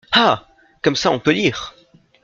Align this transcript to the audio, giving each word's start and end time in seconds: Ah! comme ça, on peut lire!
Ah! 0.13 0.47
comme 0.81 0.95
ça, 0.95 1.11
on 1.11 1.19
peut 1.19 1.29
lire! 1.29 1.75